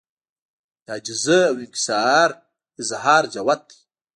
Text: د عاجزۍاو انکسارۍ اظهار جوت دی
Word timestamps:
د 0.85 0.87
عاجزۍاو 0.93 1.61
انکسارۍ 1.63 2.31
اظهار 2.81 3.23
جوت 3.33 3.61
دی 3.69 3.77